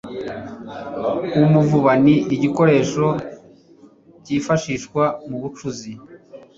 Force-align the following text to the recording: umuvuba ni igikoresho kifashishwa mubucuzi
umuvuba 1.45 1.91
ni 2.03 2.15
igikoresho 2.33 3.05
kifashishwa 4.23 5.03
mubucuzi 5.27 5.91